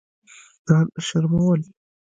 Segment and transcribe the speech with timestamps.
[0.67, 1.61] ځان شرمول